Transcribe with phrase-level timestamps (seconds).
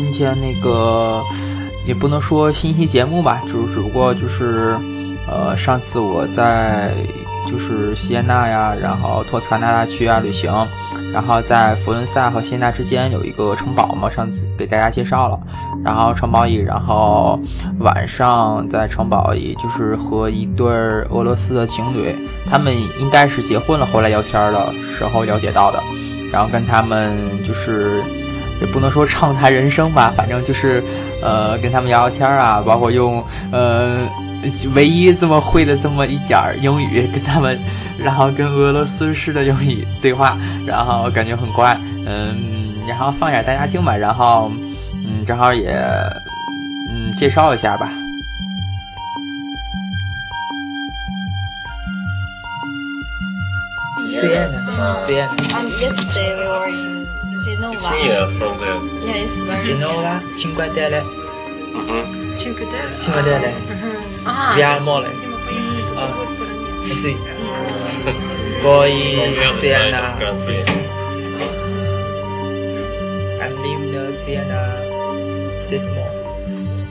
[0.00, 1.22] 今天那个
[1.86, 4.74] 也不能说新一期节目吧，只只不过就是
[5.28, 6.94] 呃，上次我在
[7.46, 10.50] 就是锡耶纳呀，然后托斯卡纳大区啊旅行，
[11.12, 15.38] 然后在佛伦萨和锡耶纳之间有一个城堡嘛，上次给大家介绍了。
[15.84, 17.38] 然后城堡里，然后
[17.80, 22.16] 晚上在城堡里就是和一对俄罗斯的情侣，
[22.50, 25.78] 他们应该是结婚了，后来聊天的时候了解到的。
[26.32, 28.04] 然后跟他们就是
[28.60, 30.82] 也不能说畅谈人生吧，反正就是
[31.22, 34.08] 呃跟他们聊聊天啊，包括用呃
[34.74, 37.58] 唯一这么会的这么一点儿英语跟他们，
[37.98, 44.50] 然后跟俄罗斯式的英语对话，然后感觉很乖，嗯，然后放点大家听吧，然后
[44.94, 45.70] 嗯正好也
[46.90, 47.88] 嗯介绍一下吧。
[54.20, 55.06] Vienna.
[55.06, 55.30] Vienna.
[55.54, 56.99] Um, yesterday we were in
[57.70, 57.94] Genova.
[57.96, 58.78] It's near from there.
[59.06, 59.64] Yeah, it's very.
[59.66, 61.00] Genova, Cinque Terre,
[61.70, 62.02] Mhm.
[62.42, 62.92] Cinque Terre.
[63.04, 63.52] Cinque Terre,
[64.26, 64.54] Ah.
[64.56, 65.08] Via Mole.
[65.96, 66.12] Ah.
[67.02, 67.16] Sì.
[68.62, 68.92] Poi
[70.18, 70.64] country.
[73.40, 74.62] I'm living in Vienna
[75.68, 76.20] six months.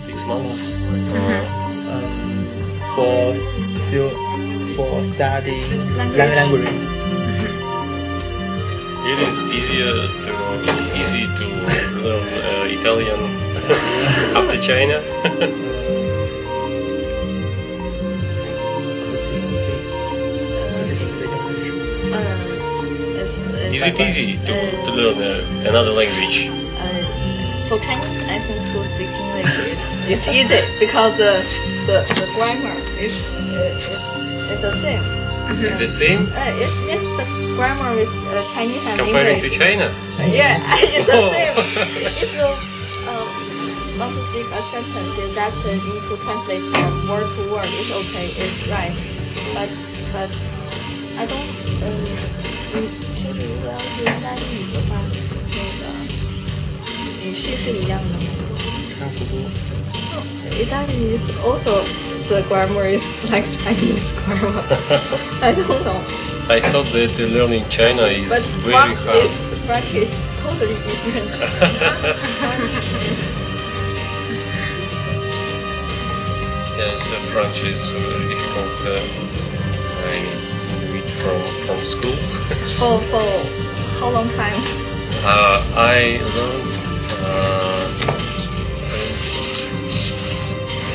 [0.05, 0.59] Six months.
[1.89, 2.05] Um,
[2.95, 3.35] for
[4.75, 6.98] for studying lang- language.
[9.09, 10.37] It is easier to
[10.93, 11.45] easy to
[12.05, 13.17] learn uh, Italian
[14.37, 15.01] after China.
[22.13, 22.29] Uh,
[23.73, 26.45] is it easy to, uh, to learn uh, another language?
[26.77, 27.01] Uh,
[27.65, 31.41] for Chinese, I think to speak English is it's easy because the
[31.89, 33.89] the, the grammar is uh, is,
[34.53, 35.18] is the same.
[35.54, 37.24] The same Uh, it's, it's the
[37.56, 39.58] grammar with uh, Chinese and comparing to English.
[39.60, 39.86] China?
[40.26, 41.30] Yeah, it's the Oh.
[41.30, 41.54] same.
[42.16, 42.48] If you
[43.08, 43.28] um,
[44.00, 47.42] want to speak a sentence is that uh, you need to translate from word to
[47.52, 48.96] word, it's okay, it's right.
[49.54, 49.70] But
[50.16, 50.30] but
[51.20, 51.48] I don't
[51.84, 51.86] 嗯，
[52.74, 54.96] 你就是如果要是意大利语的话，
[55.52, 55.82] 那个
[57.22, 58.24] 语序是一样的吗？
[58.98, 59.32] 差不多。
[60.58, 61.84] 意大利 is also
[62.29, 64.61] the grammar is like Chinese grammar.
[65.41, 65.99] I don't know.
[66.49, 69.25] I thought that uh, learning China is But very hard.
[69.25, 70.09] is French is
[70.41, 71.29] totally different.
[76.79, 78.75] Yes, uh, French is uh, very difficult.
[78.87, 79.03] Uh,
[80.09, 80.17] I
[80.79, 82.15] knew it from, from school.
[82.79, 83.27] for for
[83.99, 84.61] how long time?
[85.21, 86.71] uh, I learned
[87.19, 87.83] uh,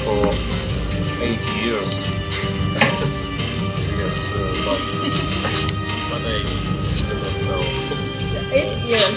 [0.04, 0.53] for
[1.24, 1.88] eight years.
[3.96, 4.76] yes, uh, but,
[6.12, 6.44] but I
[7.00, 7.64] didn't know.
[8.52, 9.16] Eight years.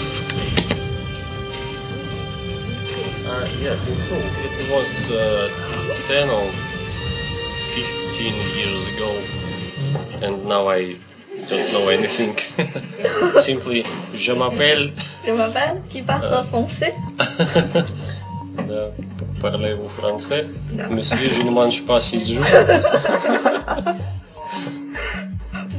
[3.28, 4.24] Uh, yes, in school.
[4.24, 5.52] It was uh,
[6.08, 6.48] 10 or
[7.76, 8.24] 15
[8.56, 9.10] years ago,
[10.24, 10.96] and now I
[11.50, 12.32] don't know anything.
[13.44, 13.84] Simply,
[14.16, 14.94] je m'appelle.
[15.26, 15.82] Je m'appelle.
[15.92, 16.94] Tu parles français?
[18.66, 18.90] là,
[19.40, 20.46] parler au français.
[20.90, 22.42] Monsieur, je ne mange pas chez vous.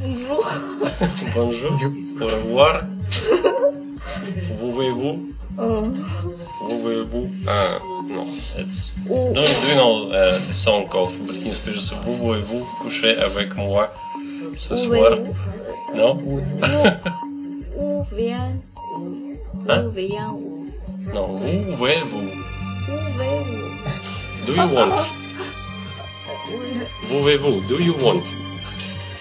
[0.01, 0.45] Bonjour.
[1.35, 1.71] Bonjour.
[2.21, 2.83] Au revoir.
[4.59, 5.29] Vous voyez-vous?
[5.57, 5.83] Oh.
[6.69, 7.29] Vous voyez-vous?
[7.47, 8.27] Ah, non.
[8.57, 8.91] It's...
[9.09, 9.33] Oh.
[9.33, 11.93] Don't do no uh, э, song of Britney Spears.
[12.05, 13.91] Vous voyez-vous coucher avec moi
[14.55, 15.17] ce soir?
[15.95, 16.17] Non?
[17.75, 18.05] Où?
[18.15, 18.53] Vient?
[19.67, 19.85] Hein?
[19.85, 20.35] Où vient?
[21.13, 22.48] Non, vous voyez-vous?
[24.45, 24.93] Do you want?
[27.09, 27.61] Pouvez-vous?
[27.67, 28.21] Do you want?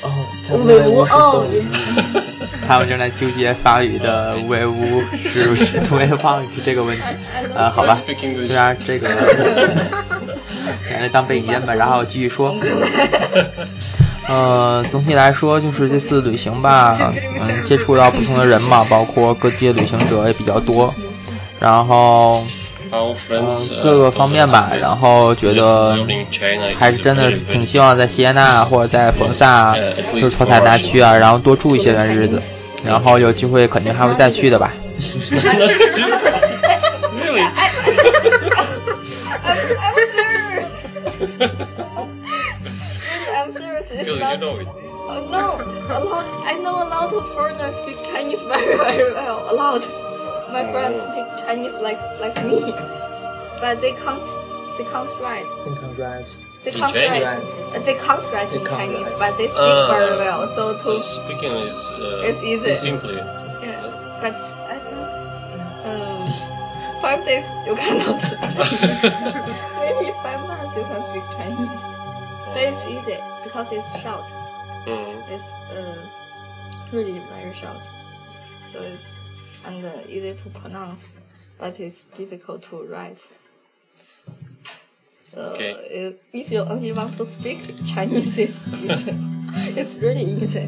[0.01, 0.09] 哦，
[2.69, 7.03] 他们正在纠结法语的无为无是不是突然忘记这个问题，
[7.55, 8.15] 呃，好吧.就
[8.55, 9.15] 让这个拿
[11.01, 12.55] 来当背景音吧，然后继续说。
[14.29, 16.97] 呃，总体来说就是这次旅行吧，
[17.41, 20.95] 嗯，接触到不同的人嘛，包括各地的旅行者也比较多，
[21.59, 22.45] 然后
[22.91, 25.97] uh, 各个方面吧然后觉得
[26.79, 29.77] 还是真的挺希望在锡耶纳或者在佛萨啊，
[30.13, 32.43] 就是托塔纳区啊，然后多住一些段日子，
[32.85, 34.73] 然后有机会肯定还会再去的吧。
[44.39, 44.55] know.
[45.09, 45.57] Oh, no,
[45.89, 46.27] a lot.
[46.45, 49.49] I know a lot of foreigners speak Chinese very, very well.
[49.51, 49.83] A lot.
[50.53, 52.73] My friends speak Chinese like like me,
[53.61, 54.25] but they can't.
[54.79, 55.47] They can't write.
[55.67, 56.27] Think I'm right.
[56.65, 57.23] They can't write.
[57.23, 59.19] uh, They can't write in Chinese, write.
[59.19, 59.91] but they speak Ah.
[59.93, 60.41] very well.
[60.57, 60.93] So to So
[61.27, 62.73] speaking is uh, It's easy.
[62.83, 63.17] simply.
[63.63, 63.83] yeah,
[64.23, 65.03] but I think
[65.87, 66.27] um,
[67.03, 68.23] for days you cannot.
[69.83, 71.75] Maybe five months you can speak Chinese.
[72.55, 74.25] But it's easy because it's short.
[74.87, 75.15] Mm.
[75.35, 76.01] It's uh,
[76.93, 77.83] really very short.
[78.73, 79.03] So it's
[79.65, 81.01] and uh, easy to pronounce,
[81.59, 83.19] but it's difficult to write.
[85.35, 85.75] So Okay.
[85.91, 87.59] if, if you only want to speak
[87.95, 88.57] Chinese, it's,
[89.79, 90.67] it's really easy.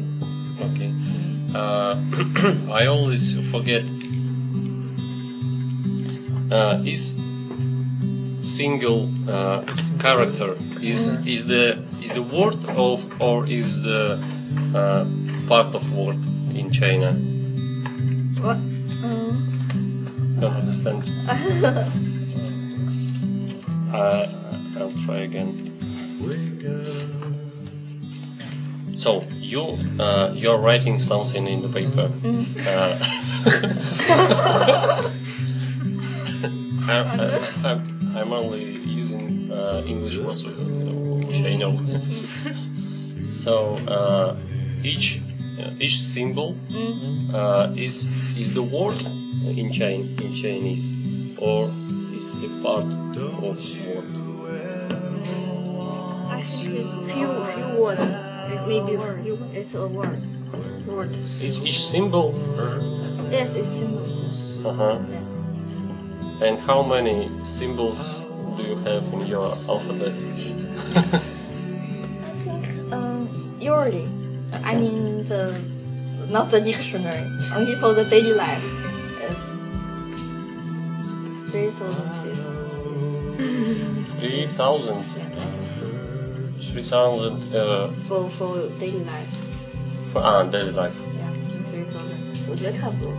[0.61, 0.91] Okay.
[1.53, 3.83] Uh, I always forget.
[6.51, 7.13] Uh, is
[8.57, 9.63] single uh,
[10.01, 14.19] character is is the is the word of or is the
[14.75, 15.05] uh,
[15.47, 16.19] part of word
[16.53, 17.13] in China?
[18.43, 18.70] What?
[20.41, 21.03] Don't understand.
[23.91, 24.25] Uh,
[24.79, 25.51] I'll try again.
[28.99, 29.59] So you
[30.01, 32.07] uh, you're writing something in the paper.
[32.23, 32.55] Mm.
[32.65, 32.97] Uh,
[36.87, 37.71] I,
[38.17, 41.77] I'm only using uh, English words which I know.
[43.43, 44.37] so uh,
[44.85, 45.19] each
[45.79, 47.33] each symbol mm.
[47.33, 48.05] uh, is
[48.37, 48.99] is the word
[49.45, 50.85] in Chin in Chinese
[51.41, 51.69] or
[52.13, 52.85] is the part
[53.17, 53.57] of
[53.89, 54.21] word?
[56.29, 58.01] I think it's few few words.
[58.51, 59.37] It maybe few.
[59.51, 60.21] It's a word.
[60.87, 61.11] Word.
[61.41, 62.33] Is each symbol?
[63.31, 64.67] Yes, it's simple.
[64.67, 64.99] Uh huh.
[65.09, 66.47] Yeah.
[66.47, 67.29] And how many
[67.59, 67.97] symbols
[68.57, 70.11] do you have in your alphabet?
[70.97, 74.20] I think um, usually, I mean the
[76.31, 78.63] not the dictionary, only for the daily life
[81.51, 82.07] three thousand
[84.19, 85.03] Three thousand.
[86.71, 89.27] Three thousand uh, for for daily life.
[90.13, 90.93] for ah, daily life.
[90.93, 91.31] Yeah,
[91.71, 93.11] three thousand，我觉得差不多。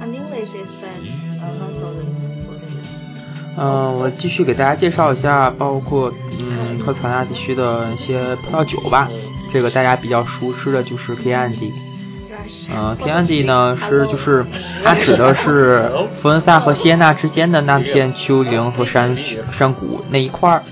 [0.00, 1.00] And English is said
[1.40, 2.06] uh, one thousand
[2.46, 2.82] for daily
[3.56, 9.08] 嗯，我继续给大家介绍一下，包括嗯托斯卡纳地区的一些葡萄酒吧。
[9.52, 11.72] 这个大家比较熟知的就是 Chianti。
[12.72, 14.44] 嗯，Chianti 呢是就是
[14.84, 15.90] 它指的是
[16.22, 19.16] 佛罗伦萨和锡耶纳之间的那片丘陵和山
[19.52, 20.62] 山谷那一块儿，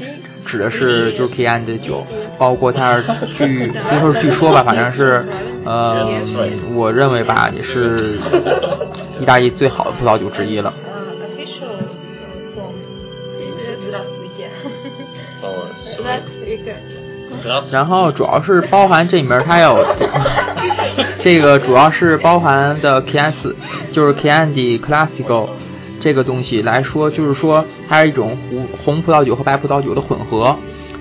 [0.46, 1.34] 指的是就是
[1.67, 2.06] 的酒，
[2.38, 3.02] 包括它
[3.37, 5.26] 据别说是据说吧，反正是
[5.64, 6.06] 呃，
[6.75, 8.19] 我认为吧也是
[9.20, 10.73] 意大利最好的葡萄酒之一了。
[17.71, 19.85] 然后主要是包含这里面它有
[21.21, 23.55] 这个主要是包含的 KS
[23.93, 25.49] 就是 Chianti Classical
[26.01, 30.57] 这个东西来说，就是说它是一种红红葡萄酒和白葡萄酒的混合，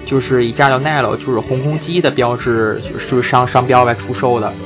[0.06, 4.54] 就是以 g a l n e l o 就是红公鸡的标志就是商商标来出售的。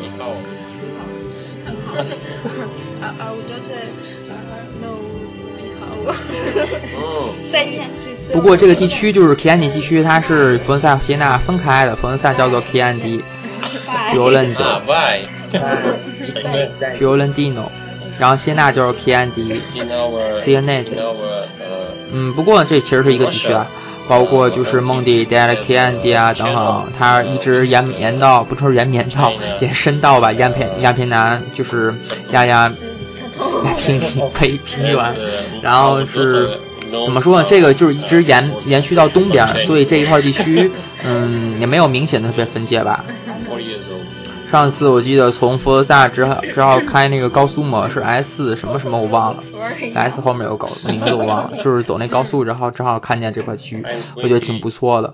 [6.08, 6.14] I, I
[6.96, 8.34] uh。
[8.34, 13.22] 不过这个地区就是 Chianti 地区，它是佛罗伦萨和锡耶纳分开的，佛罗伦萨叫做 Chianti
[14.14, 15.26] Fiorentino 啊，bye。
[17.00, 17.70] Fiorentino，
[18.20, 21.46] 然后锡耶纳就是 Chianti In our Sienese in our uh,
[22.12, 23.66] 嗯，不过这其实是一个地区啊，
[24.08, 31.94] 包括就是蒙地、d e l c a n d i 啊等等，它一直延绵到不说延绵到延伸到吧亚平亚平南，就是
[32.32, 32.72] 亚亚
[33.64, 34.02] 亚平
[34.40, 35.16] 北平原，
[35.62, 36.60] 然后是
[36.92, 37.48] 怎么说呢？
[37.50, 40.72] 这个就是一直延延续到东边，所以这一块地区，
[41.04, 43.04] 嗯，也没有明显的特别分界吧。
[44.50, 49.44] 上次我记得从佛罗萨只好只好开那个高速嘛，是 S 什么什么我忘了
[49.94, 55.14] ，S 后面有个高名字我忘了， 就是走那高速，然后正好看见这块区域，我觉得挺不错的。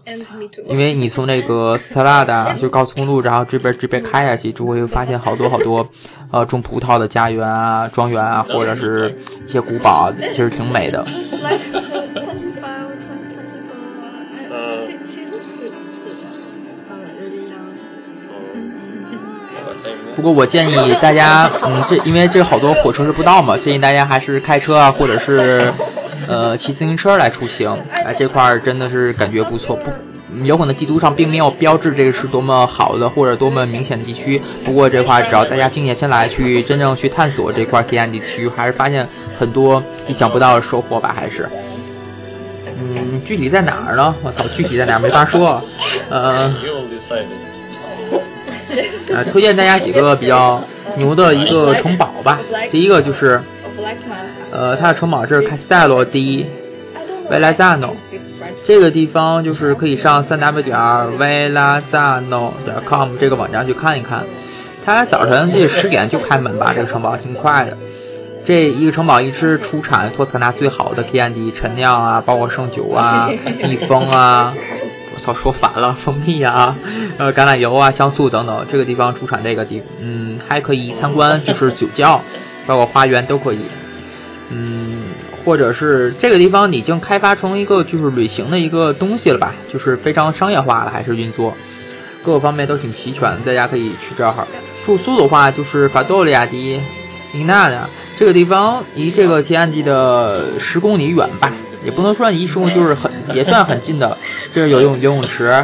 [0.67, 5.87] 因为你从那个斯特拉达就高速公路，然后这边这边开下去，就会发现好多好多
[6.31, 11.05] 呃种葡萄的家园啊、庄园啊，或者是一些古堡，其实挺美的。
[20.15, 25.73] 不过我建议大家，嗯，这因为这好多火车是不到嘛，建议大家还是开车啊，或者是
[26.27, 27.77] 呃骑自行车来出行。
[27.91, 29.91] 哎，这块儿真的是感觉不错，不。
[30.43, 39.07] 有可能地图上并没有标志这个是多么好的或者多么明显的地区，不过这块儿只要大家静下心来去真正去探索这块黑暗地区，还是发现
[39.39, 41.47] 很多意想不到的收获吧，还是。
[42.77, 44.13] 嗯，具体在哪儿呢？
[44.21, 45.63] 我操，具体在哪儿没法说。
[46.09, 46.53] 呃，
[49.13, 50.61] 呃，推荐大家几个比较
[50.97, 52.39] 牛的一个城堡吧。
[52.71, 53.39] 第一个就是，
[54.51, 56.45] 呃，它的城堡是 Castello di
[56.93, 57.53] I don't know.
[57.53, 57.91] Velazzano
[58.63, 64.23] 这个地方就是可以上三 w 点 velazzano 点 com 这个网站去看一看。
[64.85, 67.75] 它早晨这十点就开门吧，这个城堡挺快的。
[68.45, 73.27] 这一个城堡一直出产托斯卡纳最好的 K N D 陈酿啊，包括圣酒啊、
[73.63, 74.53] 蜜蜂啊，
[75.15, 76.75] 我操说反了，蜂蜜啊，
[77.17, 82.21] 呃橄榄油啊、香醋等等，这个地方出产这个地，嗯，还可以参观就是酒窖，
[82.67, 83.61] 包括花园都可以，
[84.49, 85.03] 嗯，
[85.45, 91.55] 或者是这个地方已经开发成一个就是旅行的一个东西了吧，就是非常商业化了，还是运作，
[92.23, 94.33] 各个方面都挺齐全，大家可以去这儿。
[94.85, 96.81] 住宿的话，就是法多利亚迪
[97.33, 101.51] 英纳的这个地方，离这个天安地的十公里远吧，
[101.85, 104.17] 也不能说一说就是很也算很近的
[104.51, 105.63] 就是有游泳游泳池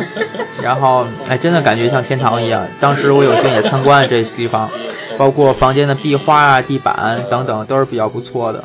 [0.61, 2.65] 然后哎真的感觉像天堂一样。
[2.79, 4.69] 当时我有幸也参观了这些地方
[5.17, 8.63] 包括房间的壁画啊地板等等都是比较不错的。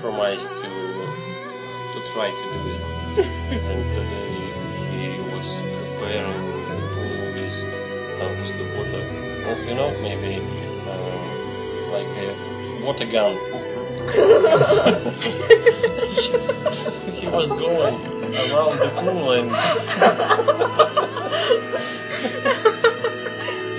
[17.13, 17.97] He was going
[18.35, 19.51] around the pool and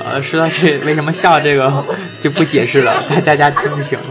[0.04, 1.84] 呃，说到这为什么笑这个
[2.22, 4.06] 就不解释了，大大家听就行了。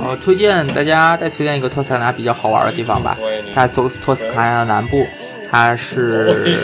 [0.00, 3.16] 呃，推荐大家再推荐一个托斯卡纳比较好玩的地方吧，
[3.54, 5.06] 它托托斯卡纳的南部，
[5.50, 6.54] 它是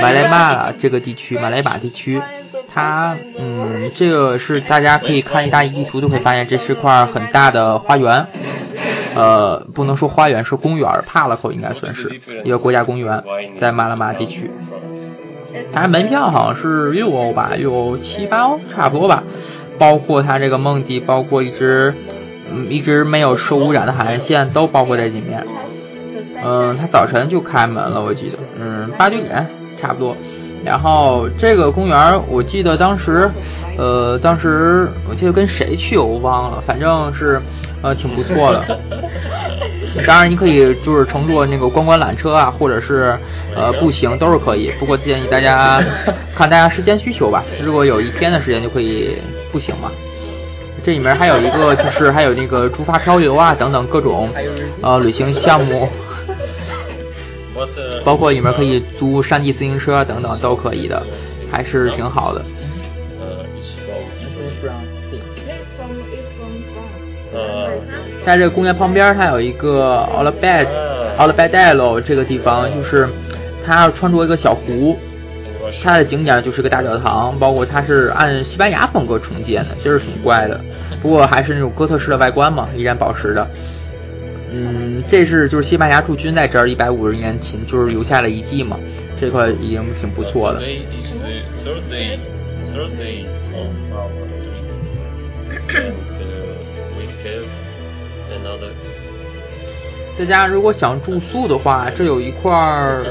[0.00, 2.20] 马来马拉这个地区，马来马地区，
[2.68, 8.26] 它嗯，这个是大家可以看一大地图就会发现，这是块很大的花园，
[9.14, 13.22] 呃，不能说花园，是公园，帕拉口应该算是一个国家公园，
[13.60, 14.50] 在马来马地区。
[15.74, 19.22] 它门票好像是六欧吧，六欧七八欧差不多吧，
[19.82, 21.92] 包括它这个梦地，包括一只
[22.52, 25.44] 嗯一直没有受污染的海岸线都包括在里面。
[26.44, 29.44] 嗯，它早晨就开门了，我记得，嗯，八九点
[29.80, 30.16] 差不多。
[30.64, 33.28] 然后这个公园，我记得当时，
[33.76, 37.42] 呃，当时我记得跟谁去我忘了，反正是
[37.82, 38.78] 呃挺不错的。
[40.06, 43.18] 当然，你可以就是乘坐那个观光缆车啊，或者是
[43.56, 44.70] 呃步行都是可以。
[44.78, 45.82] 不过建议大家
[46.36, 49.18] 看大家时间需求吧，如果有一天的时间就可以
[49.52, 49.92] 步行嘛。
[50.82, 54.30] 这里面还有一个 就是还有那个竹筏漂流啊等等各种
[54.80, 55.88] 呃旅行项目。
[57.54, 61.00] Uh, 包括里面可以租山地自行车等等都可以的，
[61.52, 62.42] 还是挺好的。
[67.32, 67.70] uh, uh,
[68.24, 70.70] 在这个公园旁边，它有一个 o l a b e d
[71.18, 73.06] o l a b e d e l o 这个地方，就是
[73.64, 74.98] 它穿着一个小湖.
[75.82, 80.60] 它的景点就是个大教堂，包括它是按西班牙风格重建的，就是挺怪的。
[81.00, 83.48] 不过还是那种哥特式的外观嘛，依然保持的。
[84.52, 88.78] 嗯，这是就是西班牙驻军在这儿一百五十年前就是留下了遗迹嘛，
[89.18, 90.60] 这块已经挺不错的。
[90.60, 90.64] Uh.
[100.18, 103.02] 大家如果想住宿的话，这有一块儿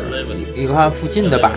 [0.55, 1.53] 一块附近的吧，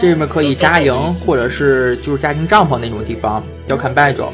[0.00, 4.28] 这里面可以扎营，或者是就是家庭帐篷那种地方，要看白昼。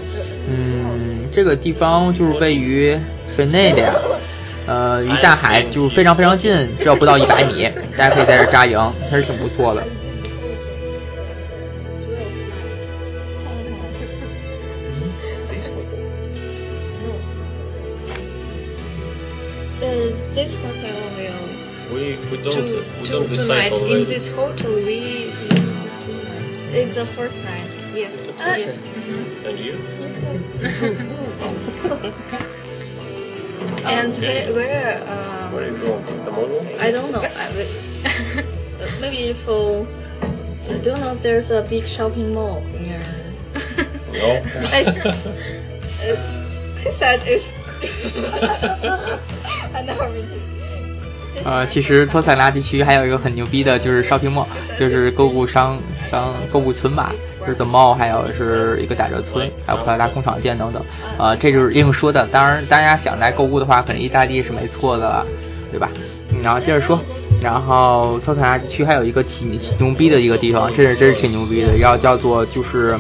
[0.49, 2.99] 嗯，这个地方就是位于
[3.37, 3.95] 菲内的呀，
[4.67, 8.77] 呃，与大海就非常非常近，只要不到一百米，大家可以在这扎营，
[9.09, 9.83] 还是挺不错的。
[14.89, 15.03] 嗯，
[15.49, 15.97] 没错子。
[17.07, 17.13] No.
[19.81, 19.87] 呃
[20.35, 20.99] ，this hotel
[21.93, 22.17] will
[23.05, 25.31] to tonight in this hotel we
[26.74, 27.70] it's the first night.
[27.94, 28.12] Yes.
[28.14, 28.76] It's the first yes.
[28.76, 29.48] night.
[29.48, 29.74] And you?
[33.88, 34.52] And Okay.
[34.52, 36.04] where, where uh, Where are you going?
[36.26, 36.60] Tomorrow?
[36.80, 37.22] I don't know.
[37.22, 37.72] I will,
[39.00, 39.88] maybe for.
[40.68, 41.16] I don't know.
[41.22, 43.00] There's a big shopping mall near.
[44.12, 44.42] No.
[44.68, 44.84] I,
[46.00, 46.12] I
[47.00, 47.46] said it's.
[49.74, 50.38] I never been to.
[51.46, 54.48] 呃，其实托塞拉地区还有一个很牛逼的，就是 shopping mall，
[54.78, 55.80] 就是购物商
[56.13, 60.85] 商购物村吧，就是 the mall，还有是一个打折村，还有普拉达工厂店等等。
[61.19, 62.27] 呃，这就是硬说的。
[62.27, 65.27] 当然，大家想来购物的话，肯定意大利是没错的了，
[65.71, 65.89] 对吧？
[66.31, 67.01] 嗯，然后接着说，
[67.41, 72.95] 然后托卡纳地区还有一个挺挺牛逼的一个地方，这是真是挺牛逼的，要叫做就是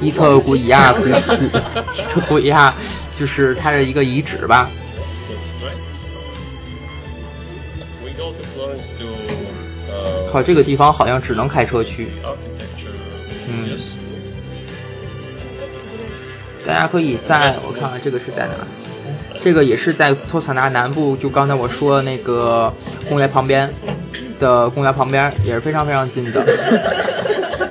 [0.00, 2.74] 伊特古里亚古古伊特古里亚，
[3.16, 4.68] 就是它的一个遗址吧。
[10.34, 12.08] 靠，这个地方好像只能开车去。
[13.46, 13.68] Mm.
[13.70, 13.82] Yes.
[16.66, 18.54] 大家可以在我看看这个是在哪，
[19.40, 22.74] 这个也是在托斯卡纳南部，就刚才我说的那个
[23.08, 23.72] 公园旁边
[24.40, 26.44] 的公园旁边，也是非常非常近的。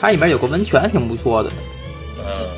[0.00, 1.50] 它里面有个温泉，挺不错的。
[2.18, 2.48] Uh,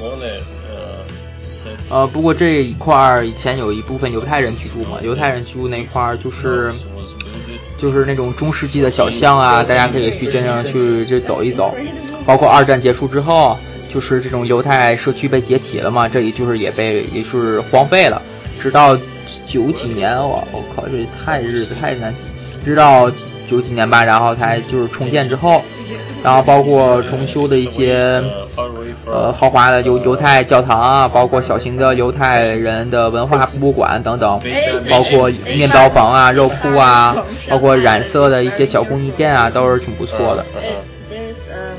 [0.00, 0.53] uh, said
[1.90, 6.72] 呃，不过这一块儿以前有一部分犹太人居住嘛，犹太人居住那块儿就是
[7.76, 11.74] 就是那种中世纪的小巷啊，大家可以去真正去这走一走。
[12.26, 13.56] 包括二战结束之后，
[13.92, 18.20] 就是这种犹太社区被解体了嘛，这里就是也被也是荒废了，
[18.62, 18.96] 直到
[19.46, 22.24] 九几年，我我靠，这太日子太难记，
[22.64, 23.10] 直到
[23.46, 25.62] 九几年吧，然后才就是重建之后，
[26.22, 28.22] 然后包括重修的一些
[29.06, 34.40] uh, 呃豪华的犹犹太教堂啊，包括小型的犹太人的文化博物馆等等，
[34.90, 37.16] 包括面包房啊、肉铺啊，
[37.48, 40.44] 包括染色的一些小工艺店啊，都是挺不错的。
[40.60, 41.78] It, there's um,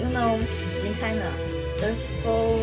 [0.00, 0.38] you know,
[0.84, 1.30] in China,
[1.80, 2.56] there's four.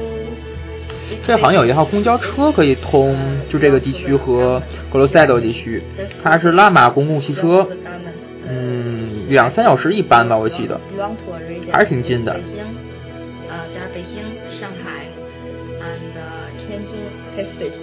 [1.10, 3.16] big 这好像有一.号公交车可以通，
[3.50, 5.82] 就这个地区和格罗塞多地区，
[6.24, 7.68] 它是拉玛公共汽车 uh,
[8.50, 10.80] 嗯，两三小时一班吧，我记得。
[11.72, 12.36] 还是挺近的
[13.50, 14.24] 呃，在北京、
[14.60, 15.08] 上海
[15.80, 16.92] ，and uh, 天津
[17.36, 17.82] his city,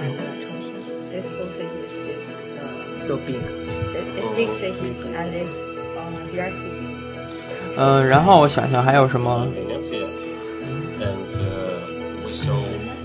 [0.00, 0.80] and uh, Chongqing.
[1.12, 2.24] These four cities is
[2.58, 3.42] uh, So big.
[3.94, 5.50] is, is big cities and is
[5.98, 6.72] um, directly.
[7.76, 9.46] 嗯，然后我想想还有什么
[11.00, 11.14] uh,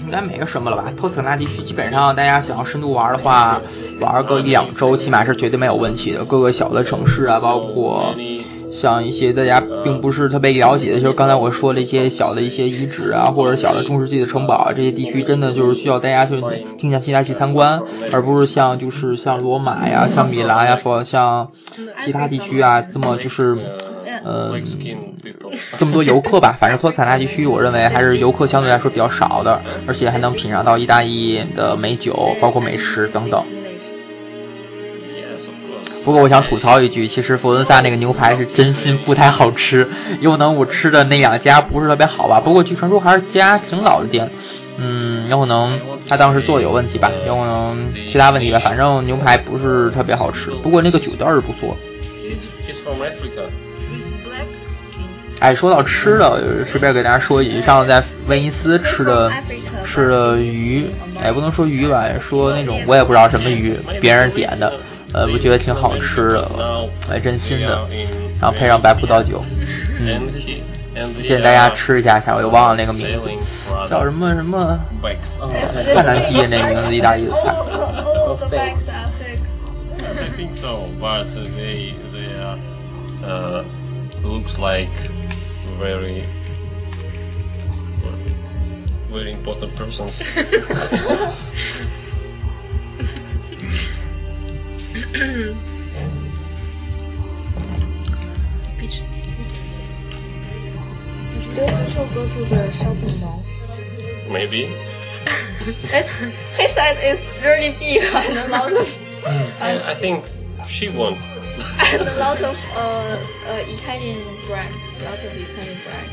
[0.05, 0.91] 应该没有什么了吧？
[0.97, 3.61] 托斯卡纳地区基本上大家想要深度玩的话，
[3.99, 6.23] 玩个一两周，起码是绝对没有问题的。
[6.25, 8.15] 各个小的城市啊，包括
[8.71, 16.41] 像一些大家并不是特别了解的，就是刚才我说的一些小的一些遗址啊，或者小的中世纪的城堡啊，这些地区真的就是需要大家去
[16.77, 21.49] 静下心来去参观，而不是像就是像罗马呀、像米兰呀，或像
[22.05, 23.57] 其他地区啊这么就是
[24.23, 25.51] 呃 like skin people.
[25.77, 26.55] 这么多游客吧。
[26.59, 33.43] 反正托斯卡纳地区，我认为还是游客相对来说比较少的，而且还能品尝到意大利的美酒，包括美食等等。
[36.09, 39.87] 不过我想吐槽一句，其实佛罗伦萨那个牛排是真心不太好吃，
[40.21, 42.39] 有可能我吃的那两家不是特别好吧。
[42.39, 44.27] 不过据传说还是家挺老的店，
[44.79, 50.49] 嗯，有可能他当时做的有问题吧，有可能其他问题吧，反正牛排不是特别好吃。
[50.63, 51.77] 不过那个酒倒是不错。
[55.39, 59.31] 哎，说到吃的，我顺便给大家说一句，上次在威尼斯吃的
[59.85, 60.87] 吃的鱼，
[61.21, 64.73] 哎，不能说鱼吧，说那种我也不知道什么鱼，别人点的，
[65.13, 66.51] 呃，我觉得挺好吃的，
[67.09, 67.87] 哎，真心的，
[68.39, 69.43] 然后配上白葡萄酒，
[71.27, 73.27] 建议大家 uh, 吃一下，下我又忘了那个名字
[73.89, 74.79] 叫什么什么.
[75.95, 77.55] 太难记那名字，意大利的菜。
[78.03, 78.49] All of the
[95.09, 95.25] Do you
[101.65, 103.41] also go to the shopping mall?
[104.29, 104.69] Maybe.
[105.65, 106.09] It's,
[106.57, 108.87] he said it's really big and a lot of
[109.59, 110.25] And I think
[110.69, 111.13] she won.
[111.15, 113.17] and a lot of uh,
[113.49, 116.09] uh, Italian brand, lot of Italian brand.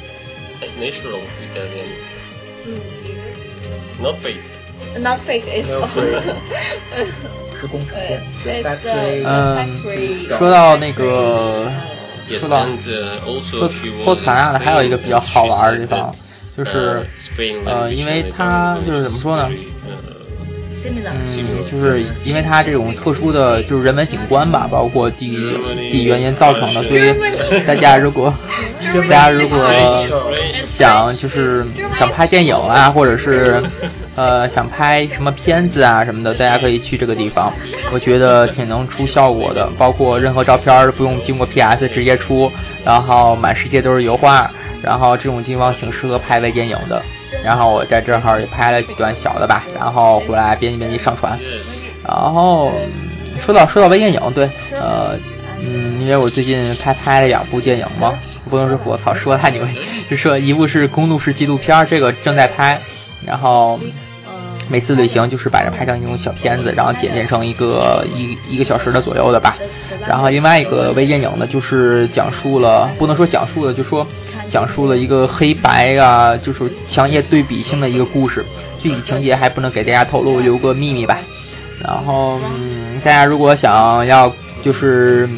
[0.81, 1.21] Natural
[1.53, 1.89] Italian,
[4.01, 4.49] not fake.
[4.99, 7.43] Not fake, it's No fake.
[7.61, 7.95] 施工程
[8.95, 9.57] 对嗯
[10.39, 11.71] 说到那个
[12.39, 12.65] 说到
[13.59, 13.69] 托
[14.05, 16.15] 托盘啊还有一个比较好玩的地方
[16.57, 17.07] 就是
[17.67, 19.49] 呃因为它就是怎么说呢？
[21.65, 25.31] 嗯就是因为它这种特殊的就是人文景观吧包括地
[25.91, 27.13] 地原因造成的所以
[27.67, 28.33] 大家如果
[29.11, 29.59] 大家如果
[30.65, 31.67] 想就是
[31.99, 33.61] 想拍电影啊或者是
[34.17, 37.53] 呃想拍什么片子啊什么的，大家可以去这个地方，
[37.93, 42.51] 我觉得挺能出效果的，包括任何照片儿不用经过 PS 直接出，
[42.85, 44.51] 然后满世界都是油画，
[44.83, 47.03] 然后这种地方挺适合拍微电影的。
[47.45, 51.39] 然后我在这儿也拍了几段小的吧，然后回来编辑编辑上传。
[52.07, 52.73] 然后
[53.41, 55.19] 说到说到微电影，对，呃，
[55.61, 58.15] 嗯，因为我最近拍拍了两部电影嘛，
[58.49, 59.63] 不能说我操说太牛，
[60.09, 62.81] 就说一部是公路式纪录片儿，这个正在拍，
[63.27, 63.79] 然后
[64.69, 69.57] 每次旅行就是把它拍成一种小片子，然后剪辑成一个一一个小时的左右的吧。
[70.09, 74.07] 然后另外一个微电影呢，就是讲述了不能说讲述了，就说
[74.49, 78.45] 讲述了一个黑白啊，就是强烈对比性的一个故事。
[78.81, 81.19] 具体情节还不能给大家透露，留个秘密吧。
[81.83, 85.29] 然后嗯，大家如果想要就是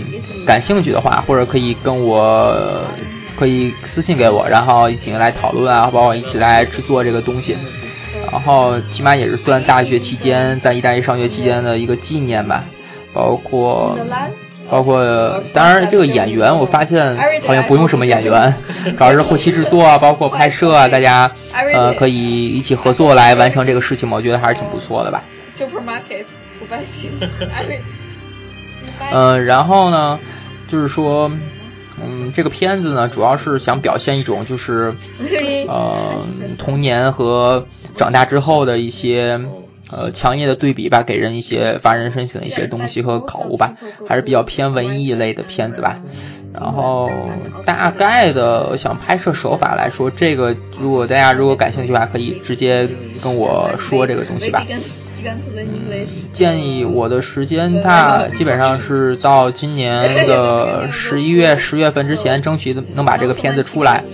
[0.46, 2.54] 感兴趣的话，或者可以跟我
[3.38, 7.56] 可以私信给我，然后一起来讨论啊，包括一起来制作这个东西。
[8.30, 12.64] 然后起码也是算大学期间在意大利上学期间的一个纪念吧，
[13.12, 13.96] 包括
[14.70, 17.16] 包括当然这个演员我发现
[17.46, 18.54] 好像不用什么演员，
[18.96, 21.30] 主要是后期制作啊， 包括拍摄啊，大家
[21.72, 25.22] 呃可以一起合作来完成这个事情嘛，我觉得还是挺不错的吧。
[25.58, 26.24] Supermarket
[26.60, 27.78] 五百斤，every
[29.10, 30.18] 嗯，然后呢，
[30.68, 31.30] 就是说，
[32.02, 34.92] 嗯，这个片子呢，主要是想表现一种就是，
[35.68, 36.26] 呃，
[36.58, 39.40] 童年和长大之后的一些
[39.90, 43.74] 呃强烈的对比吧，给人一些发人深省的一些东西和考悟吧，
[44.08, 45.98] 还是比较偏文艺类的片子吧。
[46.54, 47.10] 然后
[47.64, 52.88] 大概的想拍摄手法来说，这个如果大家如果感兴趣的话，可以直接
[53.22, 54.64] 跟我说这个东西吧。
[56.32, 64.04] 建议我的时间大基本上是到今年的十一月、十月份之前，争取能把这个片子出来。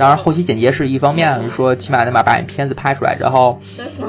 [0.00, 3.60] 当然，后期剪辑是一方面，就说起码能把把片子拍出来，然后，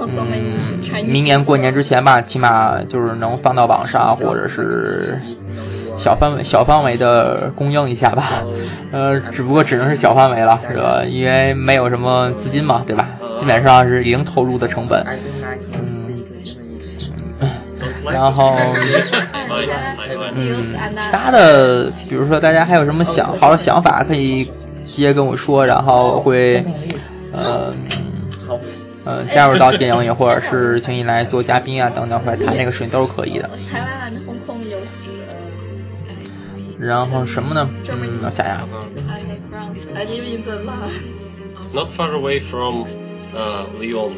[0.08, 5.20] 嗯，明年过年之前吧，起码就是能放到网上，或者是
[5.98, 8.42] 小范围、小范围的供应一下吧。
[8.94, 11.04] 呃，只不过只能是小范围了，是吧？
[11.06, 13.10] 因为没有什么资金嘛，对吧？
[13.38, 15.06] 基本上是零投入的成本。
[15.74, 17.50] 嗯，
[18.10, 18.56] 然后，
[20.36, 24.50] 嗯，其他的，比如说大家还有什么想好的想法，可以
[24.92, 26.64] 直接跟我说，然后我会，
[27.32, 27.74] 呃，
[29.06, 33.50] 呃，加入到电影里，或者是请你来做嘉宾啊，等等，或者谈那个事情都是可以的。
[36.78, 37.70] 然后什么呢？
[37.90, 38.68] 嗯，我想想。
[39.96, 40.70] I live in Berlin.
[41.74, 42.86] Not far away from
[43.34, 44.12] uh, Lyon.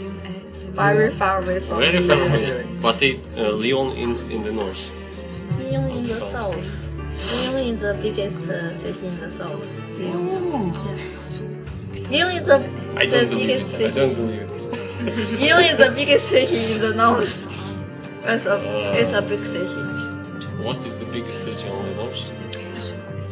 [0.76, 2.66] Very far away from Very far away.
[2.82, 4.78] But it, uh, Lyon in, in the north.
[5.60, 6.56] Lyon in the south.
[7.32, 9.62] Lyon is the biggest uh, city in the south.
[9.98, 10.74] Lyon.
[12.10, 12.58] Lyon is the,
[12.98, 13.92] I the don't believe biggest it.
[13.92, 14.50] I don't believe it.
[15.42, 17.30] Lyon is the biggest city in the north.
[18.26, 19.00] It's a, Uh.
[19.00, 19.84] it's a big city.
[20.64, 22.22] What is the biggest city on the north?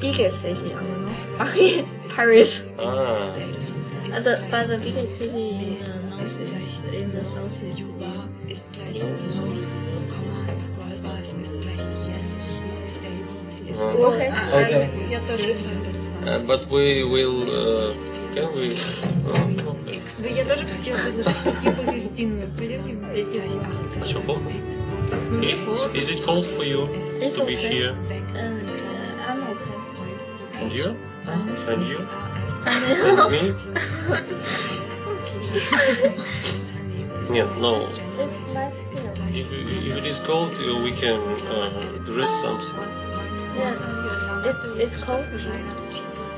[0.02, 2.14] Biggest city on the north.
[2.16, 2.52] Paris.
[2.78, 3.32] Ah.
[4.12, 7.80] Uh, the, but the biggest city in the north is in the south is
[13.72, 14.30] Uh, Okay.
[14.30, 15.81] Okay.
[16.21, 16.27] Я тоже.
[16.27, 17.43] uh, but we will.
[17.49, 17.95] Uh,
[18.35, 18.67] can we?
[19.27, 19.99] Uh, okay.
[20.19, 22.49] Да я даже хотела предложить типа гостиную.
[22.57, 22.97] Поехали в
[24.13, 24.43] So cold?
[25.31, 25.97] Ну, мне Is, холодно.
[25.97, 26.89] is it cold for you
[27.21, 27.69] It's to be okay.
[27.71, 27.93] here?
[27.93, 29.77] And uh, I'm okay.
[30.61, 30.97] And you?
[31.69, 31.99] And you?
[32.67, 33.43] And And me?
[37.35, 37.87] Yeah, no.
[37.89, 39.13] It's nice here.
[39.35, 41.71] If, if it is cold, uh, we can uh,
[42.07, 42.79] dress something.
[43.57, 43.79] Yes.
[44.47, 45.27] It's, it's cold.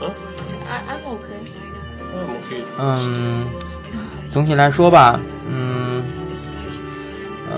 [0.02, 1.40] I, I'm okay.
[2.14, 3.46] I'm OK 嗯，
[4.30, 6.04] 总体来说吧，嗯，
[7.52, 7.58] 呃，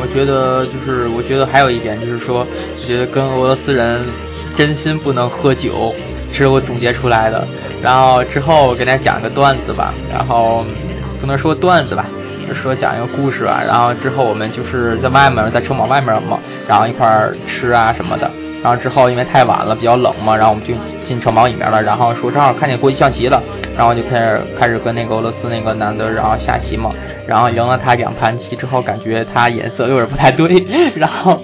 [0.00, 4.06] 我觉得就是，我觉得还有一点就是说，我觉得跟俄罗斯人
[4.56, 5.94] 真心不能喝酒，
[6.30, 7.46] 这是我总结出来的。
[7.82, 10.64] 然后之后我给大家讲一个段子吧，然后
[11.20, 12.06] 不能说段子吧，
[12.54, 13.62] 说讲一个故事吧。
[13.66, 18.30] 然后之后我们就是在外面，在城堡外面嘛，然后一块儿吃啊什么的。
[18.64, 20.72] 然后之后因为太晚了，比较冷嘛，然后我们就
[21.04, 21.82] 进城堡里面了。
[21.82, 23.42] 然后说正好看见国际象棋了，
[23.76, 26.90] 然后就开始开始跟那个俄罗斯那个男的然后下棋嘛。
[27.26, 30.64] 然后赢了他两盘棋之后，感觉他颜色有点不太对，
[30.96, 31.38] 然后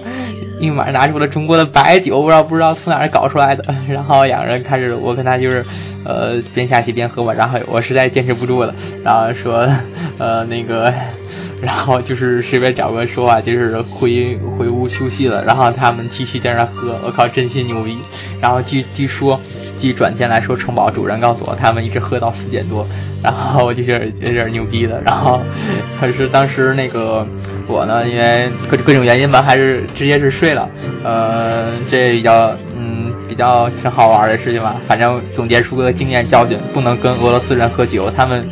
[0.61, 3.63] 立马拿出了中国的白酒，不知道不知道从哪儿搞出来的。
[3.89, 5.65] 然后两个人开始，我跟他就是
[6.05, 7.33] 呃边下棋边喝嘛。
[7.33, 9.67] 然后我实在坚持不住了，然后说
[10.17, 10.93] 呃那个。
[11.61, 15.43] 然后就是随便找个说话，就是回回屋休息了。
[15.45, 17.99] 然后他们继续在那喝，我靠，真心牛逼。
[18.41, 19.39] 然后据据说，
[19.77, 22.87] 据转天来说，城堡主人告诉我，他们一直喝到四点多。
[23.21, 24.99] 然后我就觉得有点牛逼的。
[25.03, 25.39] 然后
[25.99, 27.27] 可是当时那个
[27.71, 30.69] 我呢，因为各各种原因吧，还是直接是睡了。
[31.03, 34.75] 呃，这比较嗯比较挺好玩的事情吧。
[34.87, 38.45] 反正总结出个经验教训，不能跟俄罗斯人喝酒，他们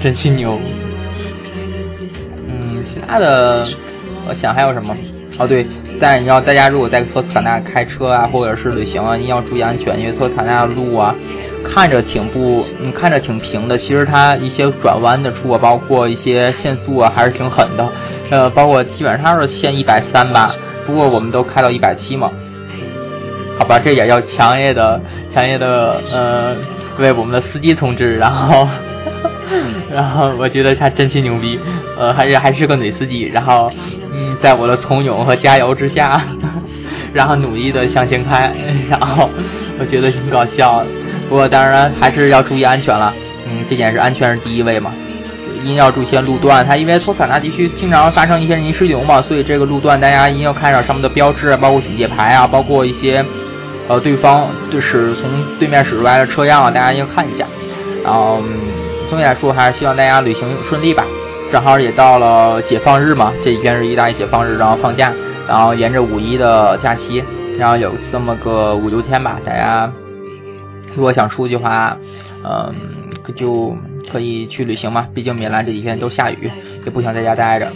[0.00, 0.58] 真心牛。
[2.48, 3.66] 嗯，其他的，
[4.26, 4.96] 我想还有什么？
[5.38, 5.66] 哦，对，
[6.02, 11.14] 但你知道，大家如果在托斯卡纳开车啊，或者是旅行啊，一定要注意安全，因为托斯卡纳的路啊，
[11.64, 17.88] 看着挺不，你，看着挺平的，其实它一些转弯的处啊，包括一些限速啊，还是挺狠的。
[18.30, 20.52] 呃，包括基本上是限一百三吧，
[20.84, 22.32] 不过我们都开到一百七嘛。
[23.56, 26.56] 好吧，这也要强烈的、强烈的，呃，
[26.98, 28.66] 为我们的司机同志，然后，
[29.92, 31.58] 然后我觉得他真心牛逼，
[31.98, 33.70] 呃，还是还是个女司机，然后，
[34.12, 36.20] 嗯，在我的怂恿和加油之下，
[37.12, 38.52] 然后努力的向前开，
[38.88, 39.28] 然后
[39.78, 40.86] 我觉得挺搞笑的。
[41.28, 43.14] 不过当然还是要注意安全了，
[43.46, 44.92] 嗯，这件事安全是第一位嘛。
[45.62, 53.24] 一定要注意些路段，它因为托斯卡纳地区经常发生一些泥石流嘛，所以这个路段大家一定要看上上面的标志，包括警戒牌啊，包括一些。
[53.88, 57.44] 呃，对方就是从对面驶出来的车辆啊，大家要看一下。
[58.04, 58.40] 然后
[59.12, 61.04] 总体来说，还是希望大家旅行顺利吧。
[61.50, 65.12] 正好也到了解放日嘛，这几天是意大利解放日，然后放假，
[65.46, 67.22] 然后沿着五一的假期，
[67.58, 69.38] 然后有这么个五六天吧。
[69.44, 69.92] 大家
[70.96, 71.94] 如果想出去的话，
[72.42, 72.74] 嗯，
[73.36, 73.76] 就
[74.10, 75.06] 可以去旅行嘛。
[75.12, 76.50] 毕竟米兰这几天都下雨，
[76.86, 77.70] 也不想在家待着。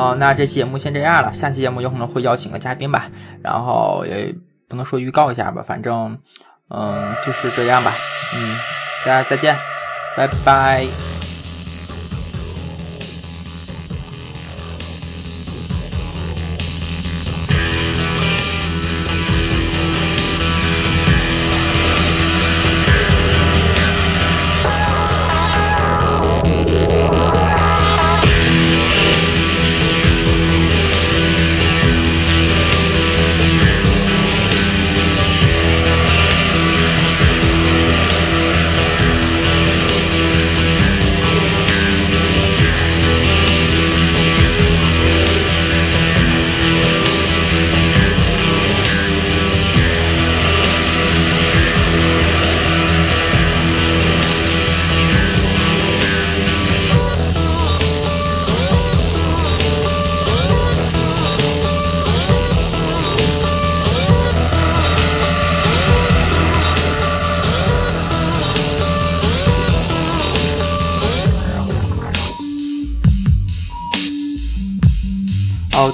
[0.00, 3.10] 哦，那这期节目先这样了，下期节目有可能会邀请个嘉宾吧，
[3.42, 4.34] 然后也
[4.66, 6.18] 不能说预告一下吧，反正
[6.70, 7.92] 嗯就是这样吧，
[8.34, 8.56] 嗯，
[9.04, 9.58] 大家再见，
[10.16, 11.19] 拜拜。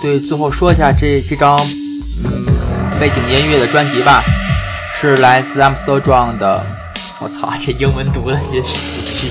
[0.06, 1.58] 对，最后说一下这这张
[2.22, 2.46] 嗯
[3.00, 4.22] 背景音乐的专辑吧，
[5.00, 6.64] 是来自 Amsterdam 的。
[7.18, 9.26] 我操，这英文读的也是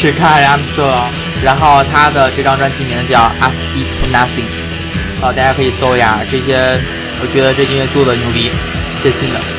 [0.00, 1.08] 是看 Amsterdam，
[1.42, 4.46] 然后他的这张专辑名叫 Ask It to Nothing，
[5.20, 6.80] 好，大家可以搜一下这些，
[7.20, 8.52] 我觉得这音乐做的牛逼，
[9.02, 9.57] 最新的。